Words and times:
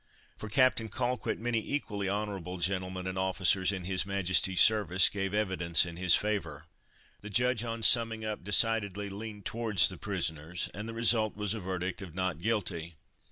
For 0.35 0.49
Captain 0.49 0.89
Colquitt 0.89 1.37
many 1.37 1.59
equally 1.59 2.09
honourable 2.09 2.57
gentlemen 2.57 3.05
and 3.05 3.19
officers 3.19 3.71
in 3.71 3.83
His 3.83 4.03
Majesty's 4.03 4.59
service 4.59 5.09
gave 5.09 5.31
evidence 5.31 5.85
in 5.85 5.95
his 5.97 6.15
favour. 6.15 6.65
The 7.19 7.29
judge 7.29 7.63
on 7.63 7.83
summing 7.83 8.25
up 8.25 8.43
decidedly 8.43 9.11
leaned 9.11 9.45
towards 9.45 9.89
the 9.89 9.99
prisoners, 9.99 10.71
and 10.73 10.89
the 10.89 10.95
result 10.95 11.35
was 11.37 11.53
a 11.53 11.59
verdict 11.59 12.01
of 12.01 12.15
"Not 12.15 12.39
Guilty." 12.39 12.95